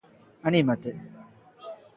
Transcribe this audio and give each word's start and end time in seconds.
Anímate! 0.47 0.91